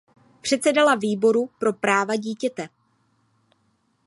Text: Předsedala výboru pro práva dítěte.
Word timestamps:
Předsedala 0.41 0.95
výboru 0.95 1.49
pro 1.59 1.73
práva 1.73 2.15
dítěte. 2.15 2.69